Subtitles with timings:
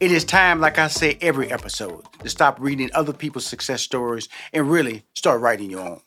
[0.00, 4.30] It is time, like I say every episode, to stop reading other people's success stories
[4.50, 6.00] and really start writing your own.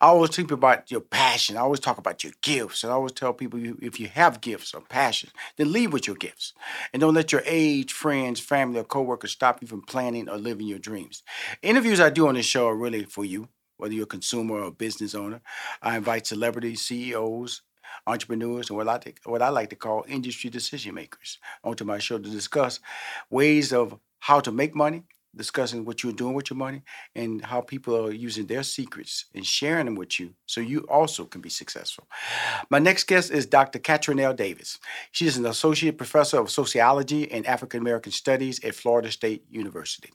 [0.00, 1.56] I always talk about your passion.
[1.56, 2.84] I always talk about your gifts.
[2.84, 6.14] And I always tell people if you have gifts or passion, then lead with your
[6.14, 6.52] gifts.
[6.92, 10.68] And don't let your age, friends, family, or coworkers stop you from planning or living
[10.68, 11.24] your dreams.
[11.62, 14.64] Interviews I do on this show are really for you, whether you're a consumer or
[14.66, 15.40] a business owner.
[15.82, 17.62] I invite celebrities, CEOs,
[18.06, 22.18] entrepreneurs, and what I, what I like to call industry decision makers onto my show
[22.18, 22.80] to discuss
[23.30, 25.02] ways of how to make money,
[25.34, 26.82] discussing what you're doing with your money,
[27.14, 31.24] and how people are using their secrets and sharing them with you so you also
[31.24, 32.06] can be successful.
[32.70, 33.78] My next guest is Dr.
[33.78, 34.78] Katrinell Davis.
[35.10, 40.10] She is an associate professor of sociology and African American studies at Florida State University.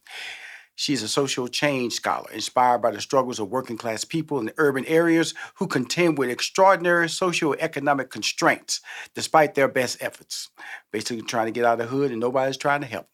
[0.79, 4.85] She's a social change scholar, inspired by the struggles of working class people in urban
[4.85, 8.79] areas who contend with extraordinary socio-economic constraints
[9.15, 10.51] despite their best efforts.
[10.91, 13.07] Basically, trying to get out of the hood and nobody's trying to help.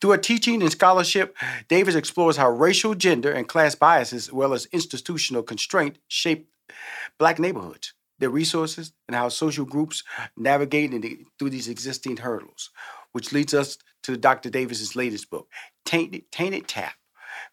[0.00, 4.52] Through her teaching and scholarship, Davis explores how racial, gender, and class biases, as well
[4.52, 6.48] as institutional constraint, shape
[7.18, 10.04] black neighborhoods, their resources, and how social groups
[10.36, 10.92] navigate
[11.40, 12.70] through these existing hurdles,
[13.10, 14.48] which leads us to Dr.
[14.48, 15.48] Davis's latest book,
[15.84, 16.94] Tainted, Tainted Tap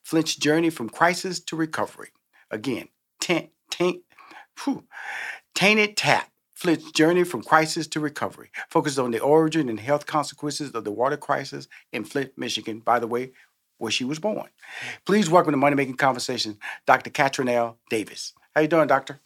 [0.03, 2.09] Flint's Journey from Crisis to Recovery.
[2.49, 4.01] Again, taint, taint,
[4.63, 4.85] whew,
[5.55, 10.71] Tainted Tap Flint's Journey from Crisis to Recovery focuses on the origin and health consequences
[10.71, 13.31] of the water crisis in Flint, Michigan, by the way,
[13.79, 14.47] where she was born.
[15.05, 17.09] Please welcome to Money Making Conversation, Dr.
[17.09, 18.33] Katrinell Davis.
[18.53, 19.19] How you doing, doctor?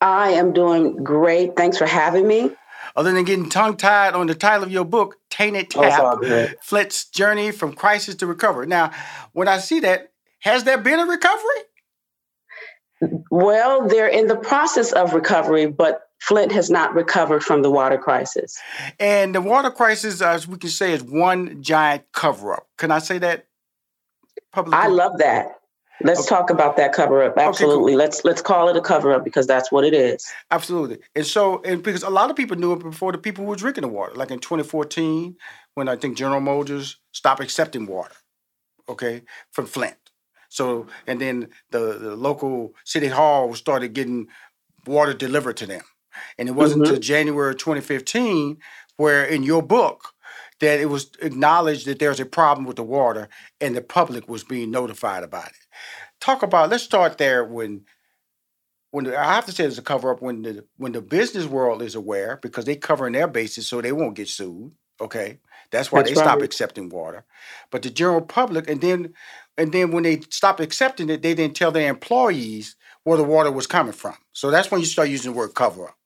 [0.00, 1.56] I am doing great.
[1.56, 2.52] Thanks for having me.
[2.96, 7.04] Other than getting tongue tied on the title of your book, Tainted oh, Tap, Flint's
[7.06, 8.66] Journey from Crisis to Recovery.
[8.66, 8.90] Now,
[9.32, 11.62] when I see that, has there been a recovery?
[13.30, 17.96] Well, they're in the process of recovery, but Flint has not recovered from the water
[17.96, 18.58] crisis.
[18.98, 22.68] And the water crisis, uh, as we can say, is one giant cover up.
[22.76, 23.46] Can I say that?
[24.52, 24.78] Publicly?
[24.78, 25.59] I love that.
[26.02, 26.28] Let's okay.
[26.28, 27.36] talk about that cover up.
[27.36, 27.92] Absolutely.
[27.92, 27.98] Okay, cool.
[27.98, 30.26] Let's let's call it a cover up because that's what it is.
[30.50, 30.98] Absolutely.
[31.14, 33.82] And so and because a lot of people knew it before the people were drinking
[33.82, 34.14] the water.
[34.14, 35.36] Like in 2014,
[35.74, 38.14] when I think General Motors stopped accepting water,
[38.88, 39.22] okay,
[39.52, 39.96] from Flint.
[40.48, 44.28] So and then the, the local city hall started getting
[44.86, 45.82] water delivered to them.
[46.38, 46.94] And it wasn't mm-hmm.
[46.94, 48.58] until January 2015
[48.96, 50.12] where in your book
[50.60, 53.28] that it was acknowledged that there's a problem with the water
[53.60, 55.66] and the public was being notified about it.
[56.20, 57.84] Talk about let's start there when
[58.90, 61.46] when the, I have to say there's a cover up when the when the business
[61.46, 64.72] world is aware because they covering their bases so they won't get sued.
[65.00, 65.38] Okay,
[65.70, 66.24] that's why that's they right.
[66.24, 67.24] stop accepting water.
[67.70, 69.14] But the general public, and then
[69.56, 73.50] and then when they stop accepting it, they didn't tell their employees where the water
[73.50, 74.16] was coming from.
[74.32, 75.96] So that's when you start using the word cover up.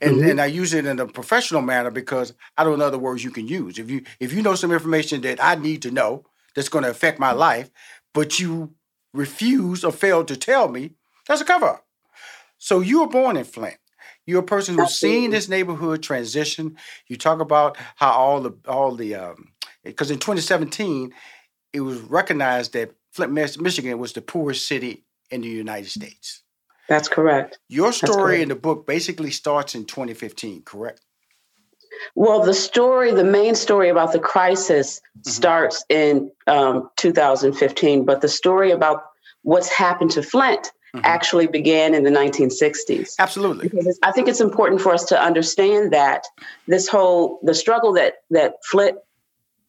[0.00, 0.30] And, mm-hmm.
[0.30, 3.30] and I use it in a professional manner because I don't know other words you
[3.30, 3.78] can use.
[3.78, 6.24] If you if you know some information that I need to know
[6.54, 7.70] that's going to affect my life,
[8.12, 8.74] but you
[9.12, 10.92] refuse or failed to tell me,
[11.26, 11.86] that's a cover up.
[12.58, 13.78] So you were born in Flint.
[14.26, 16.76] You're a person who's seen this neighborhood transition.
[17.08, 19.34] You talk about how all the all the
[19.82, 21.12] because um, in 2017
[21.72, 26.42] it was recognized that Flint, Michigan was the poorest city in the United States.
[26.88, 27.58] That's correct.
[27.68, 28.42] Your story correct.
[28.42, 31.00] in the book basically starts in 2015, correct?
[32.14, 35.30] Well, the story, the main story about the crisis mm-hmm.
[35.30, 39.04] starts in um, 2015, but the story about
[39.42, 41.00] what's happened to Flint mm-hmm.
[41.04, 43.14] actually began in the 1960s.
[43.18, 43.68] Absolutely.
[43.68, 46.24] Because I think it's important for us to understand that
[46.66, 48.98] this whole, the struggle that, that Flint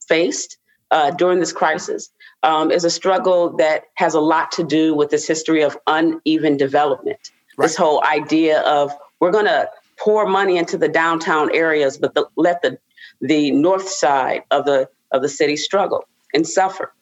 [0.07, 0.57] faced
[0.91, 2.09] uh, during this crisis
[2.43, 6.57] um, is a struggle that has a lot to do with this history of uneven
[6.57, 7.31] development.
[7.55, 7.65] Right.
[7.65, 9.69] This whole idea of we're going to
[10.01, 12.77] pour money into the downtown areas, but the, let the
[13.21, 16.93] the north side of the of the city struggle and suffer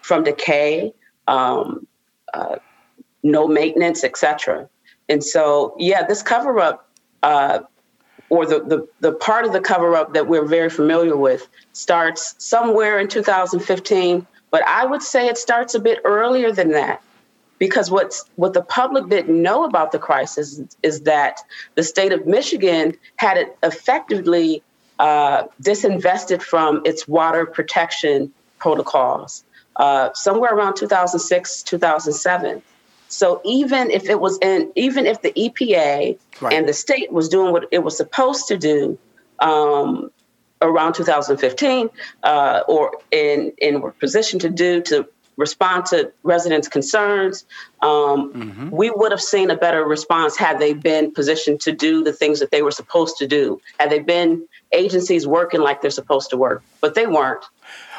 [0.00, 0.92] from decay,
[1.28, 1.86] um,
[2.34, 2.56] uh,
[3.22, 4.68] no maintenance, etc.
[5.08, 6.88] And so, yeah, this cover up,
[7.22, 7.60] uh,
[8.28, 12.34] or the, the the part of the cover up that we're very familiar with, starts
[12.38, 17.02] somewhere in 2015 but I would say it starts a bit earlier than that.
[17.58, 21.40] Because what's what the public didn't know about the crisis is that
[21.74, 24.62] the state of Michigan had it effectively
[24.98, 29.44] uh, disinvested from its water protection protocols
[29.78, 32.62] uh, somewhere around 2006, 2007.
[33.08, 36.52] So even if it was in, even if the EPA right.
[36.52, 38.98] and the state was doing what it was supposed to do
[39.38, 40.10] um,
[40.60, 41.88] around 2015,
[42.22, 45.08] uh, or in in were positioned to do to
[45.38, 47.46] respond to residents' concerns.
[47.80, 48.70] Um, mm-hmm.
[48.70, 52.40] We would have seen a better response had they been positioned to do the things
[52.40, 56.36] that they were supposed to do, had they been agencies working like they're supposed to
[56.36, 57.44] work, but they weren't.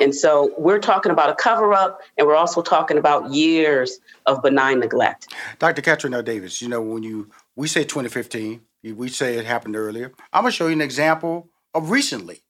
[0.02, 4.42] And so we're talking about a cover up, and we're also talking about years of
[4.42, 5.34] benign neglect.
[5.60, 5.82] Dr.
[5.82, 8.62] Katrina Davis, you know, when you we say 2015,
[8.96, 10.12] we say it happened earlier.
[10.34, 12.42] I'm gonna show you an example of recently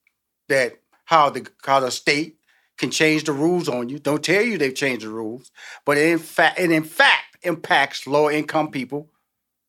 [0.47, 2.38] that how the how the state
[2.79, 3.99] can change the rules on you.
[3.99, 5.51] Don't tell you they've changed the rules,
[5.85, 9.09] but it in fact, it in fact impacts lower income people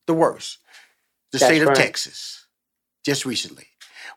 [0.07, 0.59] the worst.
[1.33, 1.77] The That's state of right.
[1.77, 2.47] Texas,
[3.05, 3.67] just recently,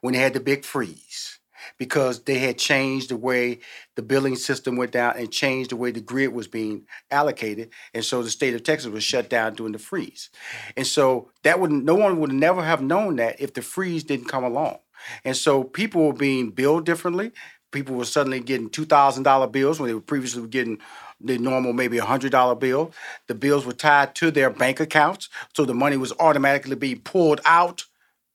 [0.01, 1.40] when they had the big freeze,
[1.78, 3.60] because they had changed the way
[3.95, 8.06] the billing system went down and changed the way the grid was being allocated, and
[8.06, 10.30] so the state of Texas was shut down during the freeze.
[10.78, 14.28] And so that would no one would never have known that if the freeze didn't
[14.28, 14.80] come along.
[15.24, 17.31] And so people were being billed differently
[17.74, 20.80] people were suddenly getting two thousand dollar bills when they were previously getting
[21.20, 22.94] the normal maybe a hundred dollar bill.
[23.28, 27.42] The bills were tied to their bank accounts, so the money was automatically being pulled
[27.46, 27.86] out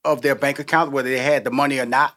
[0.05, 2.15] of their bank account, whether they had the money or not.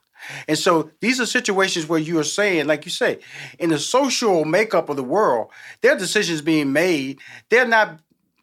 [0.47, 3.19] And so these are situations where you are saying, like you say,
[3.57, 5.49] in the social makeup of the world,
[5.81, 7.19] there are decisions being made.
[7.49, 7.99] They're not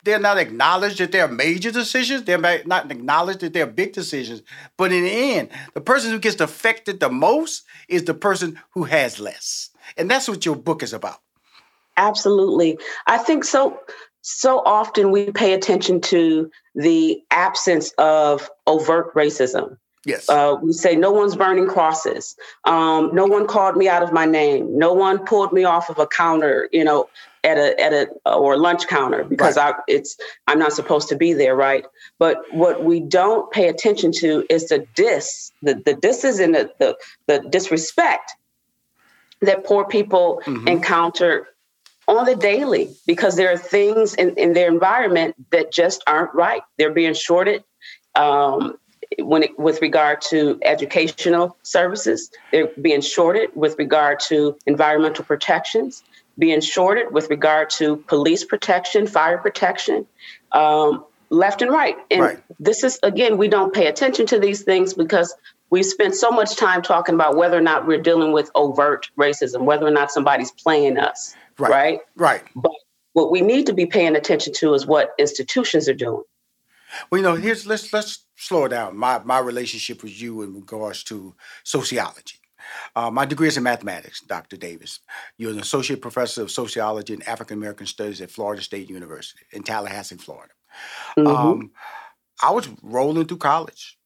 [0.09, 2.25] they're not acknowledged that they're major decisions.
[2.25, 4.41] They're not acknowledged that they're big decisions.
[4.79, 8.85] But in the end, the person who gets affected the most is the person who
[8.85, 9.69] has less.
[9.99, 11.21] And that's what your book is about.
[11.99, 12.79] Absolutely.
[13.07, 13.79] I think so
[14.23, 19.77] so often we pay attention to the absence of overt racism.
[20.07, 20.27] Yes.
[20.31, 22.35] Uh, we say no one's burning crosses.
[22.65, 24.79] Um, no one called me out of my name.
[24.79, 26.69] No one pulled me off of a counter.
[26.73, 27.11] You know,
[27.45, 29.75] at a at a or lunch counter because right.
[29.75, 31.85] I it's I'm not supposed to be there, right?
[32.19, 36.71] But what we don't pay attention to is the dis, the the disses and the
[36.79, 36.97] the,
[37.27, 38.33] the disrespect
[39.41, 40.67] that poor people mm-hmm.
[40.67, 41.49] encounter
[42.09, 46.63] on the daily because there are things in, in their environment that just aren't right.
[46.79, 47.63] They're being shorted.
[48.15, 48.79] Um,
[49.19, 56.03] when it, with regard to educational services, they're being shorted with regard to environmental protections
[56.39, 60.07] being shorted with regard to police protection, fire protection,
[60.53, 61.97] um, left and right.
[62.11, 62.39] And right.
[62.61, 65.35] this is, again, we don't pay attention to these things because
[65.71, 69.63] we spend so much time talking about whether or not we're dealing with overt racism,
[69.63, 71.35] whether or not somebody's playing us.
[71.59, 71.71] Right.
[71.71, 72.01] Right.
[72.17, 72.43] right.
[72.55, 72.73] But
[73.13, 76.23] what we need to be paying attention to is what institutions are doing.
[77.11, 78.97] Well, you know, here's let's let's slow it down.
[78.97, 82.38] My my relationship with you in regards to sociology.
[82.97, 84.57] Uh, my degree is in mathematics, Dr.
[84.57, 85.01] Davis.
[85.37, 89.63] You're an associate professor of sociology and African American studies at Florida State University in
[89.63, 90.53] Tallahassee, Florida.
[91.19, 91.29] Mm-hmm.
[91.29, 91.71] Um,
[92.43, 93.99] I was rolling through college,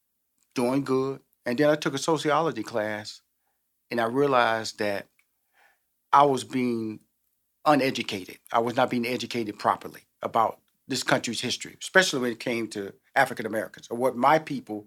[0.55, 3.21] doing good, and then I took a sociology class,
[3.91, 5.07] and I realized that
[6.13, 7.01] I was being
[7.65, 8.39] uneducated.
[8.53, 10.59] I was not being educated properly about
[10.89, 14.87] this country's history, especially when it came to African Americans or what my people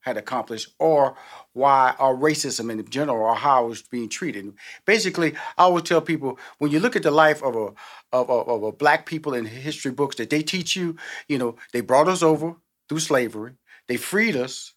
[0.00, 1.16] had accomplished or
[1.52, 4.52] why or racism in general or how it was being treated.
[4.86, 7.66] Basically, I always tell people when you look at the life of a
[8.12, 10.96] of, of, of a black people in history books that they teach you,
[11.28, 12.56] you know, they brought us over
[12.88, 13.52] through slavery,
[13.88, 14.74] they freed us,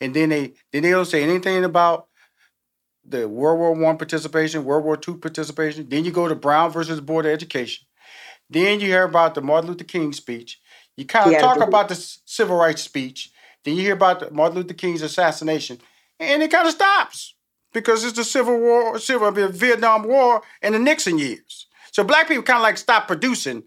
[0.00, 2.08] and then they then they don't say anything about
[3.04, 5.88] the World War One participation, World War Two participation.
[5.88, 7.86] Then you go to Brown versus Board of Education.
[8.50, 10.60] Then you hear about the Martin Luther King speech.
[10.96, 11.94] You kind of yeah, talk about the
[12.26, 13.31] civil rights speech
[13.64, 15.78] then you hear about Martin Luther King's assassination,
[16.18, 17.34] and it kind of stops
[17.72, 21.66] because it's the Civil War, Civil Vietnam War, and the Nixon years.
[21.90, 23.64] So black people kind of like stopped producing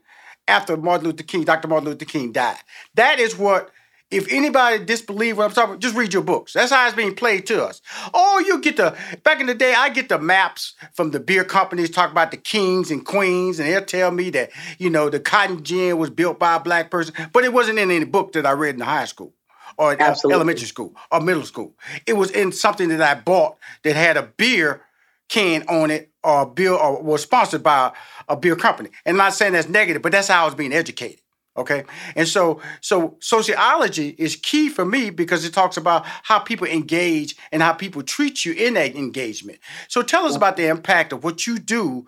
[0.47, 1.67] after Martin Luther King, Dr.
[1.67, 2.57] Martin Luther King died.
[2.95, 3.71] That is what.
[4.11, 6.53] If anybody disbelieve what I'm talking about, just read your books.
[6.53, 7.81] That's how it's being played to us.
[8.13, 11.43] Oh, you get the back in the day, I get the maps from the beer
[11.43, 15.19] companies talk about the kings and queens, and they'll tell me that, you know, the
[15.19, 18.45] cotton gin was built by a black person, but it wasn't in any book that
[18.45, 19.33] I read in high school
[19.77, 20.36] or Absolutely.
[20.36, 21.74] elementary school or middle school.
[22.05, 24.82] It was in something that I bought that had a beer
[25.27, 27.91] can on it or a beer or was sponsored by
[28.27, 28.89] a beer company.
[29.05, 31.20] And I'm not saying that's negative, but that's how I was being educated.
[31.58, 31.86] Okay.
[32.15, 37.36] And so so sociology is key for me because it talks about how people engage
[37.51, 39.60] and how people treat you in that engagement.
[39.88, 42.08] So tell us about the impact of what you do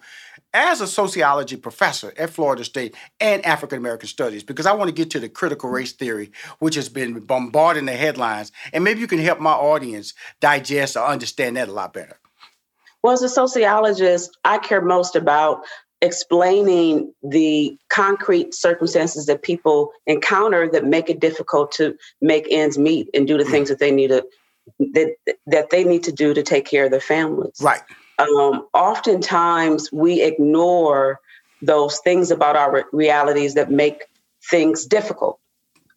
[0.54, 4.94] as a sociology professor at Florida State and African American Studies, because I want to
[4.94, 9.08] get to the critical race theory, which has been bombarding the headlines, and maybe you
[9.08, 12.20] can help my audience digest or understand that a lot better.
[13.04, 15.62] Well, as a sociologist, I care most about
[16.02, 23.10] explaining the concrete circumstances that people encounter that make it difficult to make ends meet
[23.14, 24.26] and do the things that they need to
[24.80, 25.16] that
[25.48, 27.58] that they need to do to take care of their families.
[27.62, 27.82] Right.
[28.20, 31.20] Um, oftentimes, we ignore
[31.62, 34.06] those things about our re- realities that make
[34.50, 35.40] things difficult,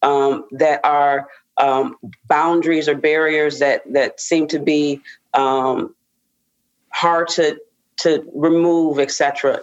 [0.02, 1.96] um, that are um,
[2.26, 5.00] boundaries or barriers that that seem to be
[5.34, 5.94] um,
[6.92, 7.58] hard to
[7.98, 9.60] to remove, etc.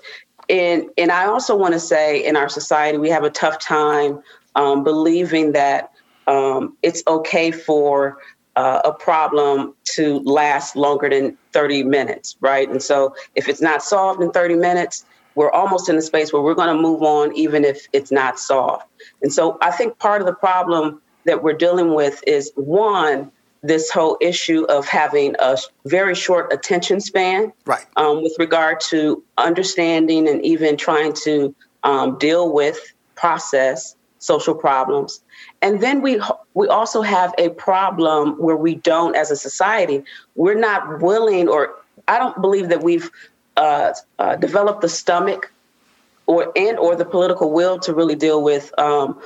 [0.50, 4.22] And and I also want to say, in our society, we have a tough time
[4.56, 5.92] um, believing that
[6.28, 8.18] um, it's okay for
[8.58, 12.68] uh, a problem to last longer than 30 minutes, right?
[12.68, 16.42] And so if it's not solved in 30 minutes, we're almost in a space where
[16.42, 18.84] we're going to move on even if it's not solved.
[19.22, 23.92] And so I think part of the problem that we're dealing with is one, this
[23.92, 27.86] whole issue of having a very short attention span, right?
[27.96, 32.80] Um, with regard to understanding and even trying to um, deal with,
[33.14, 35.22] process social problems,
[35.62, 36.22] and then we
[36.54, 40.04] we also have a problem where we don't, as a society,
[40.36, 41.76] we're not willing, or
[42.08, 43.10] I don't believe that we've
[43.58, 45.52] uh, uh, developed the stomach,
[46.26, 49.20] or and or the political will to really deal with um,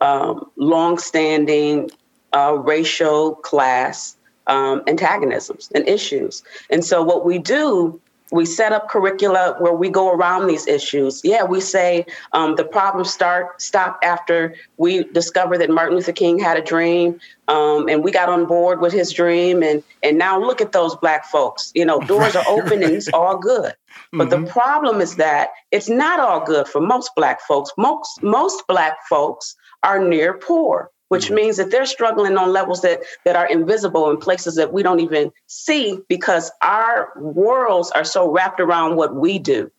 [0.00, 1.90] um, longstanding
[2.32, 6.42] uh, racial, class um, antagonisms and issues.
[6.70, 11.20] And so, what we do, we set up curricula where we go around these issues.
[11.24, 16.38] Yeah, we say um, the problems start stop after we discover that Martin Luther King
[16.38, 17.18] had a dream,
[17.48, 19.62] um, and we got on board with his dream.
[19.62, 21.72] And and now look at those black folks.
[21.74, 23.74] You know, doors are open and it's all good.
[24.12, 24.44] But mm-hmm.
[24.44, 27.70] the problem is that it's not all good for most black folks.
[27.78, 31.36] Most most black folks are near poor which mm-hmm.
[31.36, 35.00] means that they're struggling on levels that that are invisible in places that we don't
[35.00, 39.70] even see because our worlds are so wrapped around what we do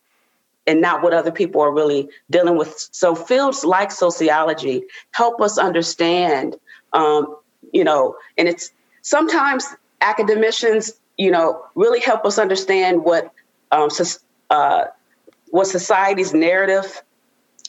[0.67, 5.57] and not what other people are really dealing with so fields like sociology help us
[5.57, 6.55] understand
[6.93, 7.36] um,
[7.71, 8.71] you know and it's
[9.01, 9.65] sometimes
[10.01, 13.31] academicians you know really help us understand what
[13.71, 13.89] um,
[14.50, 14.86] uh,
[15.51, 17.03] what society's narrative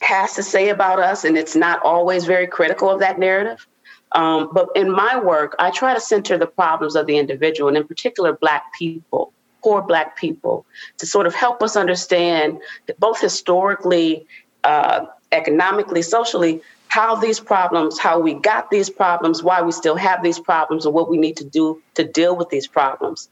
[0.01, 3.67] has to say about us, and it's not always very critical of that narrative.
[4.13, 7.77] Um, but in my work, I try to center the problems of the individual, and
[7.77, 10.67] in particular, Black people, poor Black people,
[10.99, 14.27] to sort of help us understand that both historically,
[14.65, 20.25] uh, economically, socially, how these problems, how we got these problems, why we still have
[20.25, 23.29] these problems, and what we need to do to deal with these problems.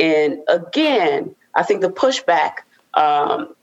[0.00, 2.60] And again, I think the pushback
[2.94, 3.54] um,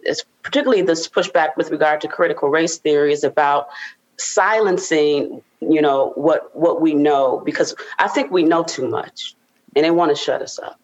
[0.43, 3.67] particularly this pushback with regard to critical race theory is about
[4.17, 9.36] silencing, you know, what what we know because I think we know too much,
[9.75, 10.79] and they want to shut us up.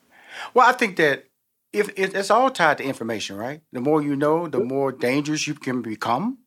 [0.53, 1.25] Well, I think that
[1.73, 3.61] if it's all tied to information, right?
[3.73, 6.39] The more you know, the more dangerous you can become.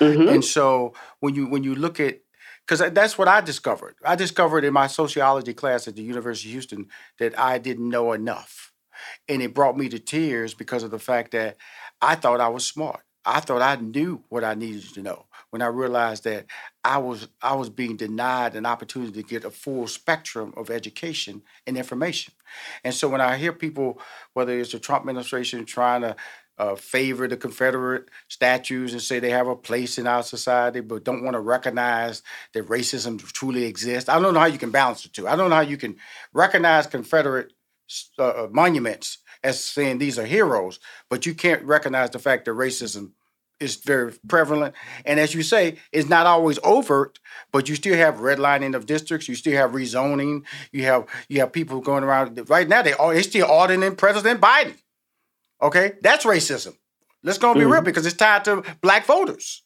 [0.00, 0.28] Mm-hmm.
[0.28, 2.20] And so when you when you look at
[2.64, 3.96] because that's what I discovered.
[4.04, 6.88] I discovered in my sociology class at the University of Houston
[7.18, 8.67] that I didn't know enough
[9.28, 11.56] and it brought me to tears because of the fact that
[12.00, 13.02] I thought I was smart.
[13.24, 16.46] I thought I knew what I needed to know when I realized that
[16.82, 21.42] I was I was being denied an opportunity to get a full spectrum of education
[21.66, 22.32] and information.
[22.84, 24.00] And so when I hear people,
[24.32, 26.16] whether it's the Trump administration trying to
[26.58, 31.04] uh, favor the Confederate statues and say they have a place in our society, but
[31.04, 34.08] don't want to recognize that racism truly exists.
[34.08, 35.28] I don't know how you can balance the two.
[35.28, 35.96] I don't know how you can
[36.32, 37.52] recognize Confederate
[38.18, 42.52] uh, uh, monuments as saying these are heroes, but you can't recognize the fact that
[42.52, 43.12] racism
[43.60, 44.74] is very prevalent.
[45.04, 47.18] And as you say, it's not always overt,
[47.52, 49.28] but you still have redlining of districts.
[49.28, 50.44] You still have rezoning.
[50.72, 52.82] You have you have people going around right now.
[52.82, 54.76] They are they still auditing President Biden.
[55.60, 56.76] Okay, that's racism.
[57.24, 57.72] Let's go and be mm-hmm.
[57.72, 59.62] real because it's tied to black voters.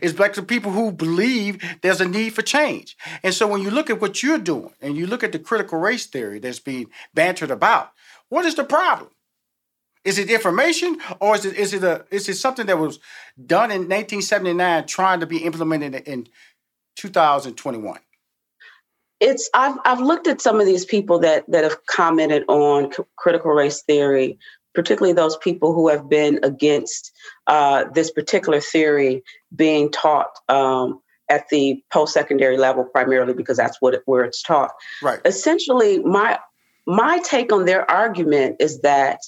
[0.00, 2.96] It's black to people who believe there's a need for change.
[3.22, 5.78] And so when you look at what you're doing and you look at the critical
[5.78, 7.92] race theory that's being bantered about,
[8.28, 9.10] what is the problem?
[10.04, 12.98] Is it information or is it is it a is it something that was
[13.46, 16.26] done in 1979 trying to be implemented in
[16.96, 18.00] 2021?
[19.20, 23.52] It's I've I've looked at some of these people that that have commented on critical
[23.52, 24.38] race theory
[24.74, 27.12] particularly those people who have been against
[27.46, 29.22] uh, this particular theory
[29.54, 34.72] being taught um, at the post-secondary level primarily because that's what it, where it's taught.
[35.02, 35.20] Right.
[35.24, 36.38] Essentially, my
[36.86, 39.20] my take on their argument is that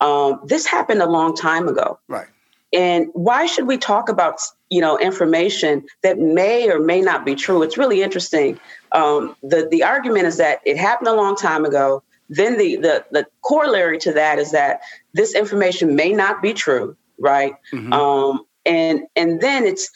[0.00, 1.98] um, this happened a long time ago.
[2.08, 2.26] Right.
[2.72, 4.40] And why should we talk about
[4.70, 7.62] you know information that may or may not be true?
[7.62, 8.58] It's really interesting.
[8.92, 13.04] Um, the the argument is that it happened a long time ago then the, the
[13.10, 14.80] the corollary to that is that
[15.12, 17.54] this information may not be true, right?
[17.72, 17.92] Mm-hmm.
[17.92, 19.90] Um, and and then it's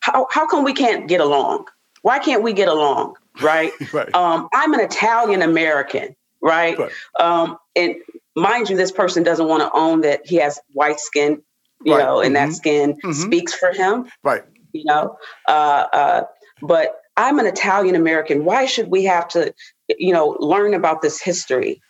[0.00, 1.66] how how come we can't get along?
[2.00, 3.16] Why can't we get along?
[3.42, 3.72] Right?
[3.92, 4.12] right.
[4.14, 6.78] Um, I'm an Italian American, right?
[6.78, 6.92] right.
[7.20, 7.96] Um, and
[8.34, 11.42] mind you, this person doesn't want to own that he has white skin,
[11.84, 12.02] you right.
[12.02, 12.48] know, and mm-hmm.
[12.48, 13.12] that skin mm-hmm.
[13.12, 14.06] speaks for him.
[14.22, 14.42] Right.
[14.72, 15.18] You know,
[15.48, 16.22] uh, uh,
[16.62, 18.44] but I'm an Italian American.
[18.44, 19.54] Why should we have to,
[19.98, 21.80] you know, learn about this history?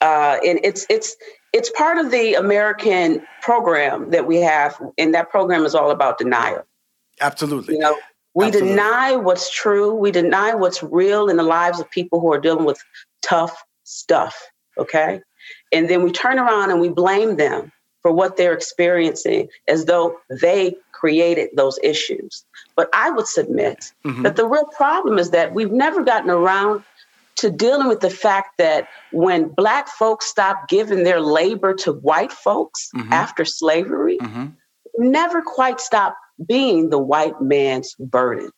[0.00, 1.16] Uh, and it's it's
[1.52, 6.18] it's part of the American program that we have, and that program is all about
[6.18, 6.64] denial.
[7.20, 7.74] Absolutely.
[7.74, 7.96] You know,
[8.34, 8.70] we Absolutely.
[8.70, 9.94] deny what's true.
[9.94, 12.82] We deny what's real in the lives of people who are dealing with
[13.22, 14.50] tough stuff.
[14.76, 15.22] Okay,
[15.72, 17.72] and then we turn around and we blame them
[18.02, 22.44] for what they're experiencing as though they created those issues.
[22.76, 24.22] But I would submit mm-hmm.
[24.22, 26.84] that the real problem is that we've never gotten around
[27.36, 32.32] to dealing with the fact that when Black folks stopped giving their labor to white
[32.32, 33.12] folks mm-hmm.
[33.12, 34.46] after slavery, mm-hmm.
[34.98, 36.16] never quite stopped
[36.46, 38.50] being the white man's burden.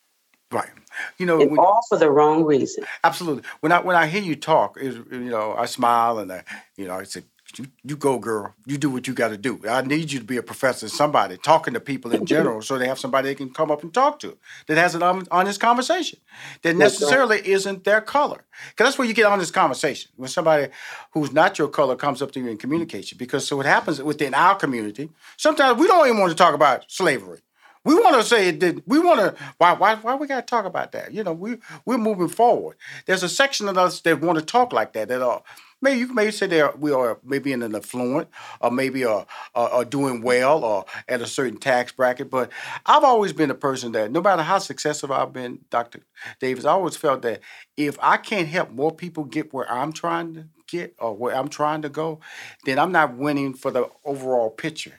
[0.50, 0.70] Right.
[1.18, 2.84] You know, when, all for the wrong reason.
[3.04, 3.42] Absolutely.
[3.60, 6.44] When I when I hear you talk, you know, I smile and I,
[6.76, 7.22] you know, I say,
[7.56, 8.54] you, you go, girl.
[8.66, 9.60] You do what you got to do.
[9.68, 12.86] I need you to be a professor, somebody talking to people in general, so they
[12.86, 14.36] have somebody they can come up and talk to
[14.66, 16.18] that has an honest conversation
[16.62, 18.44] that necessarily isn't their color.
[18.70, 20.68] Because that's where you get honest conversation when somebody
[21.12, 23.18] who's not your color comes up to you and communicates you.
[23.18, 26.90] Because so what happens within our community, sometimes we don't even want to talk about
[26.90, 27.40] slavery.
[27.84, 28.82] We want to say it did.
[28.86, 29.34] We want to.
[29.56, 29.72] Why?
[29.72, 29.94] Why?
[29.94, 31.14] Why we got to talk about that?
[31.14, 32.76] You know, we we're moving forward.
[33.06, 35.08] There's a section of us that want to talk like that.
[35.08, 35.42] That are
[35.80, 38.28] maybe you may say that we are maybe in an affluent
[38.60, 42.30] or maybe are, are, are doing well or at a certain tax bracket.
[42.30, 42.50] But
[42.86, 46.00] I've always been a person that no matter how successful I've been, Dr.
[46.40, 47.40] Davis, I always felt that
[47.76, 51.48] if I can't help more people get where I'm trying to get or where I'm
[51.48, 52.20] trying to go,
[52.64, 54.94] then I'm not winning for the overall picture.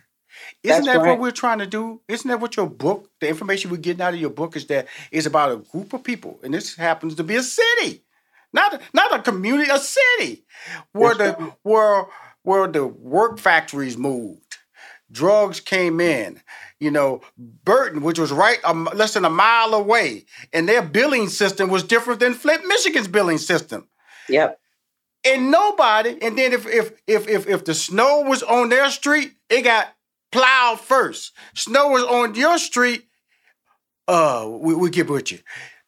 [0.64, 1.10] Isn't That's that right.
[1.12, 2.02] what we're trying to do?
[2.08, 4.88] Isn't that what your book, the information we're getting out of your book is that
[5.12, 8.04] is about a group of people, and this happens to be a city
[8.54, 10.46] not not a community, a city,
[10.92, 12.06] where the where
[12.44, 14.58] where the work factories moved,
[15.12, 16.42] drugs came in.
[16.80, 21.28] You know, Burton, which was right um, less than a mile away, and their billing
[21.28, 23.88] system was different than Flint, Michigan's billing system.
[24.30, 24.60] Yep.
[25.26, 29.34] And nobody, and then if if if if if the snow was on their street,
[29.50, 29.94] it got
[30.32, 31.34] plowed first.
[31.54, 33.10] Snow was on your street,
[34.08, 35.40] uh, we, we get with you.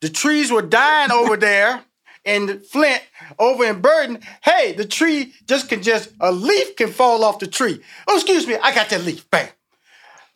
[0.02, 1.84] The trees were dying over there
[2.26, 3.02] in Flint,
[3.40, 7.48] over in Burton, hey, the tree just can just, a leaf can fall off the
[7.48, 7.82] tree.
[8.08, 9.30] Oh, excuse me, I got that leaf.
[9.30, 9.48] Bam.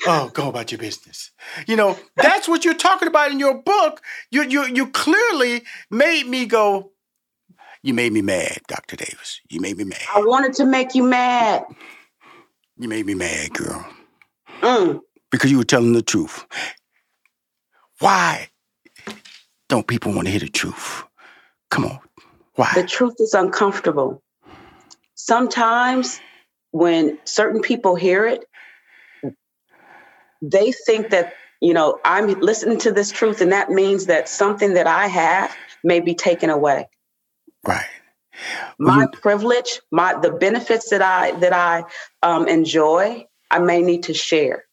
[0.07, 1.31] Oh, go about your business.
[1.67, 4.01] You know, that's what you're talking about in your book.
[4.29, 6.91] You, you, you clearly made me go,
[7.85, 8.95] you made me mad, Dr.
[8.95, 9.41] Davis.
[9.47, 10.01] You made me mad.
[10.13, 11.65] I wanted to make you mad.
[12.79, 13.85] You made me mad, girl.
[14.61, 15.01] Mm.
[15.29, 16.47] Because you were telling the truth.
[17.99, 18.49] Why
[19.69, 21.03] don't people want to hear the truth?
[21.75, 21.99] Come on.
[22.55, 22.71] Why?
[22.73, 24.23] The truth is uncomfortable.
[25.15, 26.21] Sometimes
[26.71, 28.45] when certain people hear it,
[30.41, 34.75] they think that, you know, I'm listening to this truth and that means that something
[34.75, 36.87] that I have may be taken away.
[37.67, 37.85] Right.
[38.79, 39.07] Well, my you...
[39.09, 41.83] privilege, my the benefits that I that I
[42.23, 44.63] um, enjoy, I may need to share.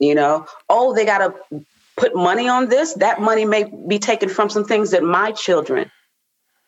[0.00, 1.64] You know, oh, they got to
[1.96, 5.90] put money on this, that money may be taken from some things that my children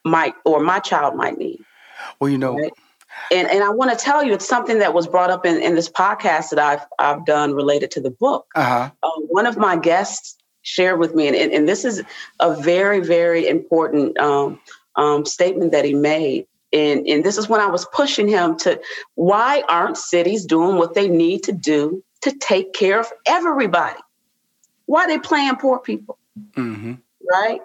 [0.04, 1.60] might or my child might need.
[2.20, 2.56] Well, you know.
[2.56, 2.72] Right?
[3.32, 5.74] And and I want to tell you, it's something that was brought up in, in
[5.74, 8.46] this podcast that I've I've done related to the book.
[8.54, 8.90] Uh-huh.
[9.02, 12.02] Uh, one of my guests shared with me, and, and, and this is
[12.40, 14.60] a very very important um,
[14.96, 16.46] um, statement that he made.
[16.72, 18.80] And, and this is when I was pushing him to
[19.14, 23.98] why aren't cities doing what they need to do to take care of everybody?
[24.86, 26.18] Why are they playing poor people?
[26.56, 26.94] Mm-hmm.
[27.30, 27.60] Right?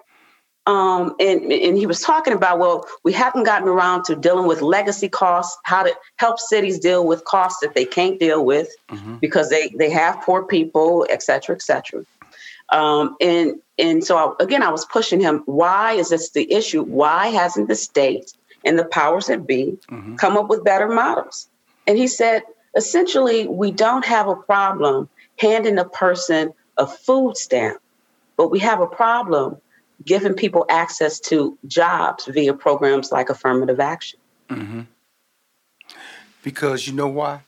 [0.64, 4.62] Um, and, and he was talking about, well, we haven't gotten around to dealing with
[4.62, 9.16] legacy costs, how to help cities deal with costs that they can't deal with mm-hmm.
[9.16, 12.04] because they, they have poor people, et cetera, et cetera.
[12.68, 15.42] Um, and and so I, again, I was pushing him.
[15.46, 16.82] Why is this the issue?
[16.84, 18.32] Why hasn't the state
[18.64, 20.14] and the powers that be mm-hmm.
[20.14, 21.48] come up with better models?
[21.88, 22.44] And he said,
[22.76, 25.08] essentially, we don't have a problem
[25.38, 27.80] handing a person a food stamp,
[28.36, 29.60] but we have a problem
[30.04, 34.18] giving people access to jobs via programs like affirmative action.
[34.48, 34.80] Mm-hmm.
[36.42, 37.42] Because you know why?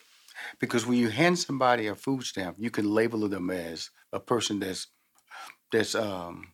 [0.61, 4.61] Because when you hand somebody a food stamp, you can label them as a person
[4.61, 4.87] that's
[5.73, 6.53] that's um,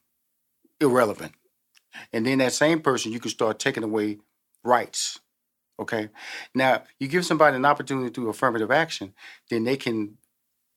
[0.81, 1.33] irrelevant,
[2.13, 4.19] and then that same person you can start taking away
[4.65, 5.21] rights.
[5.79, 6.11] Okay.
[6.55, 9.15] Now, you give somebody an opportunity through affirmative action,
[9.49, 10.19] then they can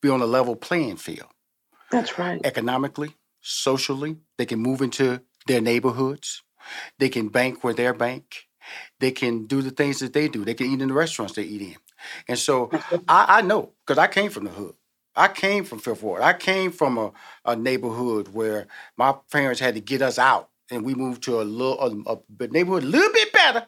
[0.01, 1.32] be on a level playing field.
[1.93, 2.41] That's right.
[2.43, 6.41] Economically, socially, they can move into their neighborhoods.
[6.99, 8.47] They can bank where their bank.
[8.99, 10.43] They can do the things that they do.
[10.43, 11.75] They can eat in the restaurants they eat in.
[12.27, 13.03] And so mm-hmm.
[13.07, 14.75] I, I know because I came from the hood.
[15.15, 16.23] I came from Fifth Ward.
[16.23, 17.11] I came from a,
[17.45, 21.43] a neighborhood where my parents had to get us out, and we moved to a
[21.43, 23.67] little a, a neighborhood a little bit better,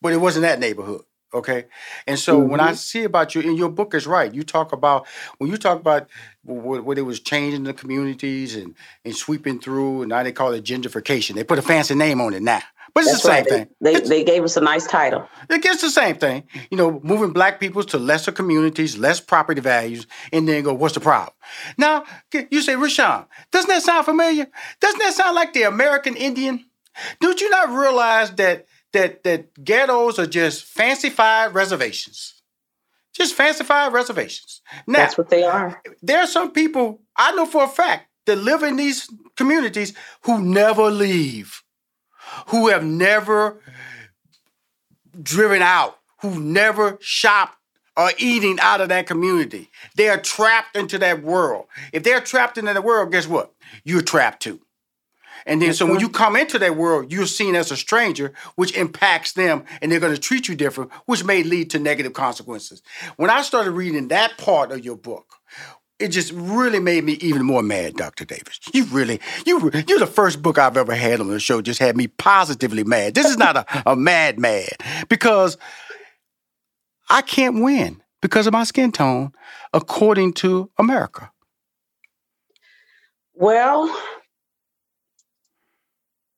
[0.00, 1.02] but it wasn't that neighborhood.
[1.34, 1.66] Okay,
[2.06, 2.50] and so mm-hmm.
[2.50, 2.74] when I mm-hmm.
[2.76, 4.32] see about you, in your book is right.
[4.32, 5.06] You talk about
[5.38, 6.08] when you talk about
[6.42, 10.52] what, what it was changing the communities and and sweeping through, and now they call
[10.52, 11.34] it gentrification.
[11.34, 12.62] They put a fancy name on it now.
[12.94, 13.68] But it's That's the same thing.
[13.80, 15.28] They, they, they, gave us a nice title.
[15.50, 16.44] It gets the same thing.
[16.70, 20.94] You know, moving black people to lesser communities, less property values, and then go, what's
[20.94, 21.34] the problem?
[21.76, 24.46] Now, you say, Rushion, doesn't that sound familiar?
[24.78, 26.64] Doesn't that sound like the American Indian?
[27.20, 32.42] Don't you not realize that that that ghettos are just fancified reservations?
[33.12, 34.60] Just fancified reservations.
[34.88, 35.80] Now, That's what they are.
[36.02, 40.42] There are some people I know for a fact that live in these communities who
[40.42, 41.62] never leave
[42.48, 43.60] who have never
[45.22, 47.58] driven out, who never shopped
[47.96, 49.70] or eating out of that community.
[49.96, 51.66] They are trapped into that world.
[51.92, 53.52] If they're trapped into that world, guess what?
[53.84, 54.60] You're trapped too.
[55.46, 58.76] And then, so when you come into that world, you're seen as a stranger, which
[58.76, 62.82] impacts them, and they're going to treat you different, which may lead to negative consequences.
[63.16, 65.34] When I started reading that part of your book,
[65.98, 68.24] it just really made me even more mad, Dr.
[68.24, 68.58] Davis.
[68.72, 71.96] You really, you, you're the first book I've ever had on the show just had
[71.96, 73.14] me positively mad.
[73.14, 74.76] This is not a, a mad mad
[75.08, 75.56] because
[77.08, 79.32] I can't win because of my skin tone,
[79.72, 81.30] according to America.
[83.34, 83.94] Well,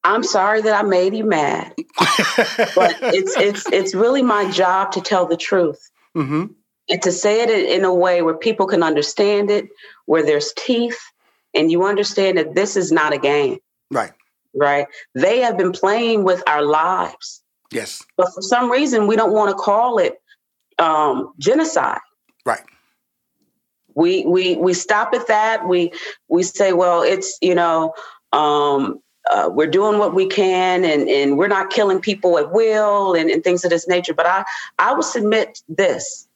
[0.07, 5.01] I'm sorry that I made you mad, but it's it's it's really my job to
[5.01, 5.91] tell the truth.
[6.17, 6.47] Mm-hmm
[6.89, 9.69] and to say it in a way where people can understand it,
[10.07, 10.99] where there's teeth,
[11.55, 13.59] and you understand that this is not a game.
[13.91, 14.13] Right.
[14.55, 14.87] Right.
[15.15, 17.43] They have been playing with our lives.
[17.73, 18.05] Yes.
[18.17, 20.21] But for some reason, we don't want to call it
[20.79, 21.99] um, genocide.
[22.45, 22.63] Right.
[23.95, 25.67] We we we stop at that.
[25.67, 25.93] We
[26.29, 27.95] we say, well, it's you know,
[28.33, 29.01] um,
[29.33, 33.31] uh, we're doing what we can, and and we're not killing people at will, and,
[33.31, 34.15] and things of this nature.
[34.15, 34.45] But I
[34.79, 36.27] I would submit this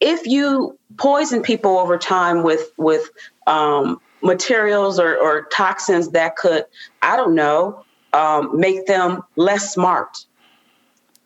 [0.00, 3.10] if you poison people over time with with
[3.46, 6.64] um, materials or, or, toxins that could,
[7.02, 10.26] I don't know, um, make them less smart,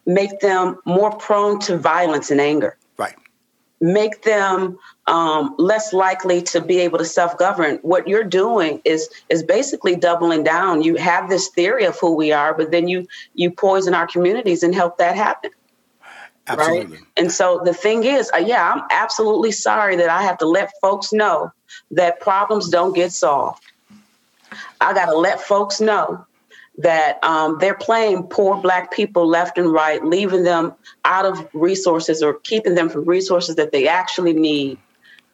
[0.06, 3.16] make them more prone to violence and anger, right?
[3.80, 7.76] Make them um, less likely to be able to self-govern.
[7.82, 10.82] What you're doing is is basically doubling down.
[10.82, 14.62] You have this theory of who we are, but then you you poison our communities
[14.62, 15.50] and help that happen.
[16.46, 16.96] Absolutely.
[16.96, 17.06] Right?
[17.16, 20.72] And so the thing is, uh, yeah, I'm absolutely sorry that I have to let
[20.80, 21.52] folks know
[21.92, 23.62] that problems don't get solved.
[24.80, 26.26] I got to let folks know
[26.78, 32.22] that um, they're playing poor Black people left and right, leaving them out of resources
[32.22, 34.78] or keeping them from resources that they actually need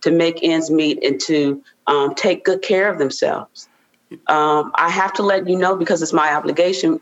[0.03, 3.69] to make ends meet and to um, take good care of themselves.
[4.27, 7.01] Um, I have to let you know because it's my obligation,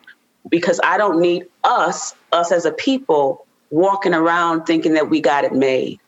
[0.48, 5.44] because I don't need us, us as a people, walking around thinking that we got
[5.44, 6.00] it made.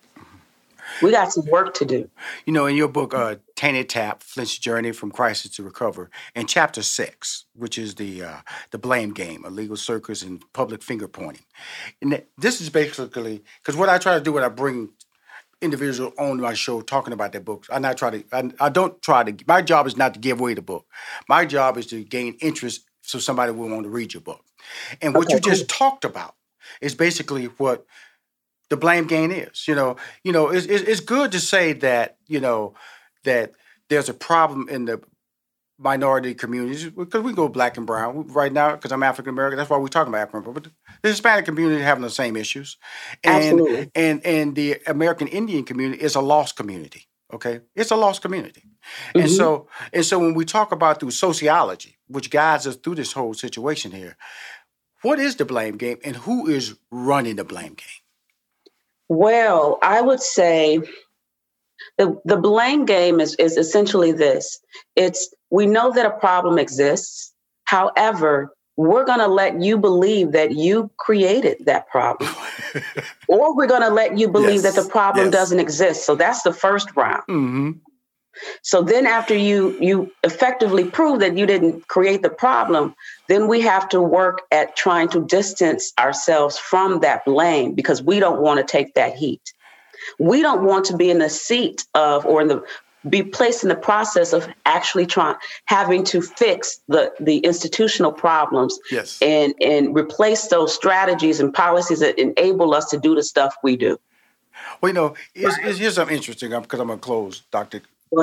[1.03, 2.09] We got some work to do.
[2.47, 6.47] You know, in your book, uh, Tainted Tap, Flint's Journey from Crisis to Recover, in
[6.47, 8.37] chapter six, which is the uh,
[8.71, 11.45] the blame game, a legal circus and public finger pointing.
[12.01, 14.89] And this is basically, because what I try to do when I bring
[15.61, 17.69] individual on my show talking about their books.
[17.71, 18.25] I not try to.
[18.33, 19.45] I, I, don't try to.
[19.47, 20.87] My job is not to give away the book.
[21.29, 24.45] My job is to gain interest so somebody will want to read your book.
[25.01, 25.51] And what okay, you cool.
[25.51, 26.35] just talked about
[26.81, 27.87] is basically what
[28.69, 29.67] the blame game is.
[29.67, 32.75] You know, you know, it's, it's good to say that you know
[33.25, 33.53] that
[33.89, 35.01] there's a problem in the
[35.79, 39.57] minority communities because we go black and brown right now because I'm African American.
[39.57, 40.73] That's why we're talking about African American.
[40.73, 42.77] But the Hispanic community having the same issues,
[43.23, 43.91] and Absolutely.
[43.95, 47.07] and and the American Indian community is a lost community.
[47.33, 49.21] Okay, it's a lost community, mm-hmm.
[49.21, 53.13] and so and so when we talk about through sociology, which guides us through this
[53.13, 54.17] whole situation here,
[55.03, 58.03] what is the blame game and who is running the blame game?
[59.09, 60.81] Well, I would say
[61.97, 64.61] the, the blame game is, is essentially this
[64.97, 67.33] it's we know that a problem exists.
[67.65, 72.33] However, we're going to let you believe that you created that problem.
[73.29, 75.33] or we're going to let you believe yes, that the problem yes.
[75.33, 76.07] doesn't exist.
[76.07, 77.23] So that's the first round.
[77.29, 77.71] Mm-hmm.
[78.63, 82.95] So then after you you effectively prove that you didn't create the problem,
[83.29, 88.21] then we have to work at trying to distance ourselves from that blame because we
[88.21, 89.43] don't want to take that heat.
[90.21, 92.63] We don't want to be in the seat of or in the
[93.09, 98.79] be placed in the process of actually trying having to fix the the institutional problems
[98.91, 99.21] yes.
[99.23, 103.77] and and replace those strategies and policies that enable us to do the stuff we
[103.77, 103.99] do.
[104.81, 107.43] Well, you know, here's, here's something interesting because I'm going to close,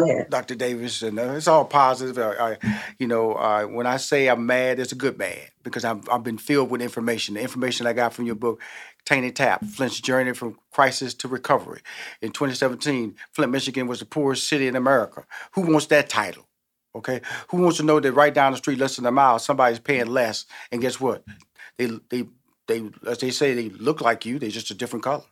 [0.03, 0.29] ahead.
[0.29, 0.55] Dr.
[0.55, 2.17] Davis, and uh, it's all positive.
[2.17, 5.85] I, I you know, uh, when I say I'm mad, it's a good mad because
[5.85, 7.35] I've, I've been filled with information.
[7.35, 8.61] The information I got from your book,
[9.05, 11.81] Tainted Tap, Flint's Journey from Crisis to Recovery.
[12.21, 15.25] In 2017, Flint, Michigan was the poorest city in America.
[15.51, 16.47] Who wants that title?
[16.95, 19.79] Okay, who wants to know that right down the street, less than a mile, somebody's
[19.79, 21.23] paying less, and guess what?
[21.77, 22.25] They they
[22.67, 24.39] they as they say, they look like you.
[24.39, 25.25] They're just a different color.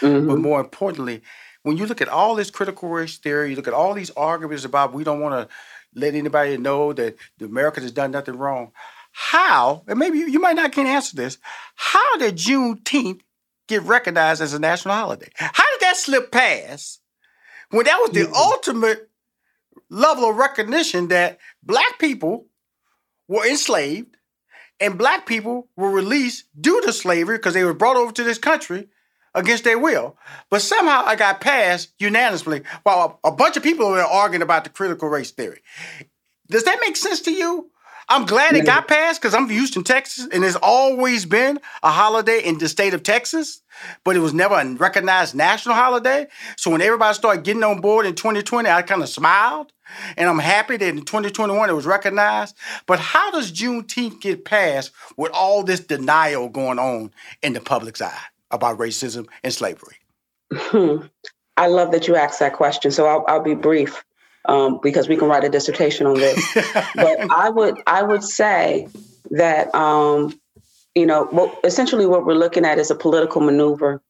[0.00, 0.28] Mm-hmm.
[0.28, 1.22] But more importantly,
[1.62, 4.64] when you look at all this critical race theory, you look at all these arguments
[4.64, 5.54] about we don't want to
[5.94, 8.72] let anybody know that the America has done nothing wrong.
[9.20, 11.38] How, and maybe you, you might not can answer this,
[11.74, 13.20] how did Juneteenth
[13.66, 15.28] get recognized as a national holiday?
[15.34, 17.00] How did that slip past
[17.70, 18.32] when that was the Mhm.
[18.32, 19.10] ultimate
[19.90, 22.46] level of recognition that black people
[23.26, 24.16] were enslaved
[24.78, 28.38] and black people were released due to slavery because they were brought over to this
[28.38, 28.88] country
[29.34, 30.16] against their will.
[30.48, 34.62] But somehow I got passed unanimously while a, a bunch of people were arguing about
[34.62, 35.60] the critical race theory.
[36.48, 37.72] Does that make sense to you?
[38.10, 41.90] I'm glad it got passed because I'm from Houston, Texas, and it's always been a
[41.90, 43.60] holiday in the state of Texas,
[44.02, 46.26] but it was never a recognized national holiday.
[46.56, 49.72] So when everybody started getting on board in 2020, I kind of smiled.
[50.16, 52.56] And I'm happy that in 2021 it was recognized.
[52.86, 58.00] But how does Juneteenth get passed with all this denial going on in the public's
[58.00, 58.18] eye
[58.50, 59.96] about racism and slavery?
[61.58, 62.90] I love that you asked that question.
[62.90, 64.02] So I'll, I'll be brief
[64.48, 66.54] um, because we can write a dissertation on this.
[66.94, 68.88] but I would I would say
[69.30, 70.38] that um,
[70.94, 74.02] you know what, essentially what we're looking at is a political maneuver.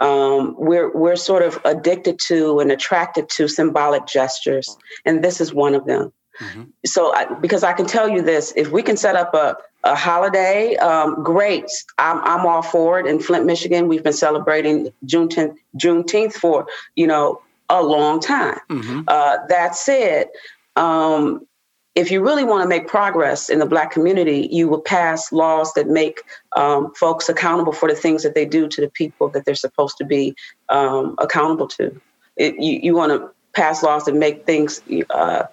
[0.00, 5.54] Um, we're we're sort of addicted to and attracted to symbolic gestures, and this is
[5.54, 6.12] one of them.
[6.40, 6.72] Mhm.
[6.84, 9.94] So, I, because I can tell you this, if we can set up a, a
[9.94, 11.70] holiday, um, great.
[11.98, 13.06] I'm, I'm all for it.
[13.06, 18.58] In Flint, Michigan, we've been celebrating Juneteenth, Juneteenth for, you know, a long time.
[18.70, 19.04] Mhm.
[19.08, 20.28] Uh, that said,
[20.76, 21.46] um,
[21.94, 25.72] if you really want to make progress in the Black community, you will pass laws
[25.74, 26.22] that make
[26.56, 29.96] um, folks accountable for the things that they do to the people that they're supposed
[29.98, 30.34] to be
[30.70, 32.00] um, accountable to.
[32.36, 35.44] It, you you want to pass laws that make things uh,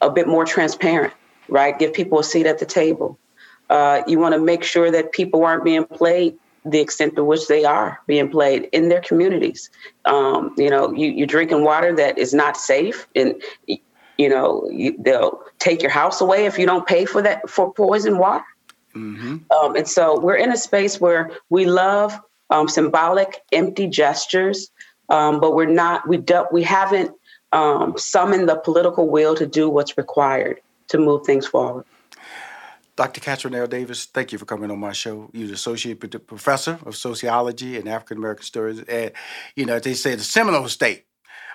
[0.00, 1.12] a bit more transparent,
[1.48, 1.78] right?
[1.78, 3.18] Give people a seat at the table.
[3.68, 7.48] Uh, you want to make sure that people aren't being played the extent to which
[7.48, 9.70] they are being played in their communities.
[10.04, 14.96] Um, you know, you, you're drinking water that is not safe, and you know you,
[14.98, 18.44] they'll take your house away if you don't pay for that for poison water.
[18.94, 19.42] Mhm.
[19.50, 22.18] Um, and so we're in a space where we love
[22.50, 24.70] um, symbolic, empty gestures,
[25.08, 26.06] um, but we're not.
[26.08, 26.52] We don't.
[26.52, 27.12] We haven't
[27.52, 31.84] um, summoned the political will to do what's required to move things forward.
[33.00, 33.22] Dr.
[33.22, 35.30] Katrinell Davis, thank you for coming on my show.
[35.32, 39.14] You're the associate Pro- professor of sociology and African American studies at,
[39.56, 41.06] you know, they say the Seminole State,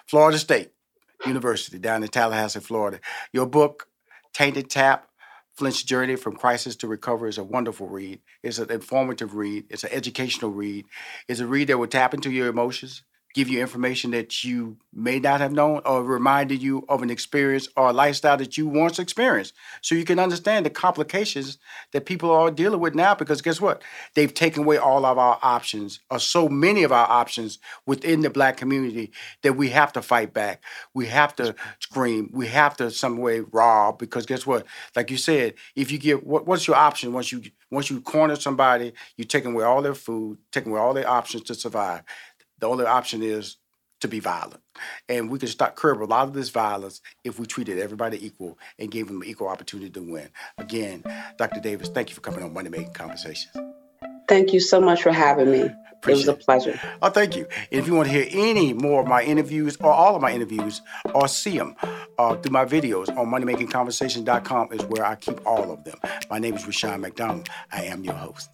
[0.08, 0.72] Florida State
[1.28, 3.00] University down in Tallahassee, Florida.
[3.32, 3.88] Your book,
[4.34, 5.08] Tainted Tap,
[5.54, 8.22] Flint's Journey from Crisis to Recovery is a wonderful read.
[8.42, 9.66] It's an informative read.
[9.70, 10.88] It's an educational read.
[11.28, 13.04] It's a read that will tap into your emotions,
[13.36, 17.68] give you information that you may not have known, or reminded you of an experience
[17.76, 19.54] or a lifestyle that you once experienced.
[19.82, 21.58] So you can understand the complications
[21.92, 23.82] that people are dealing with now because guess what?
[24.14, 28.30] They've taken away all of our options, or so many of our options within the
[28.30, 30.64] black community that we have to fight back.
[30.94, 32.30] We have to scream.
[32.32, 34.66] We have to some way rob because guess what?
[34.96, 38.38] Like you said, if you get what, what's your option once you once you corner
[38.38, 42.04] somebody, you're taking away all their food, taking away all their options to survive.
[42.60, 43.58] The only option is
[44.02, 44.62] to be violent.
[45.10, 48.58] And we can start curb a lot of this violence if we treated everybody equal
[48.78, 50.30] and gave them equal opportunity to win.
[50.58, 51.04] Again,
[51.38, 51.60] Dr.
[51.60, 53.56] Davis, thank you for coming on Money Making Conversations.
[54.28, 55.60] Thank you so much for having me.
[55.60, 56.80] it was a Appreciate pleasure.
[57.02, 57.48] Oh, thank you.
[57.72, 60.32] And if you want to hear any more of my interviews or all of my
[60.32, 60.82] interviews
[61.14, 61.76] or see them
[62.18, 65.98] uh, through my videos on moneymakingconversation.com is where I keep all of them.
[66.30, 67.50] My name is Rushion McDonald.
[67.72, 68.50] I am your host.